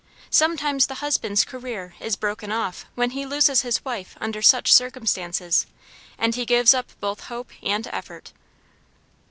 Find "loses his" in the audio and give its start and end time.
3.23-3.85